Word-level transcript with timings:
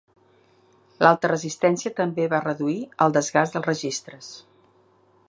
L'alta 1.05 1.29
resistència 1.31 1.93
també 2.01 2.25
va 2.33 2.41
reduir 2.47 2.79
el 3.07 3.15
desgast 3.19 3.59
dels 3.59 3.71
registres. 3.73 4.35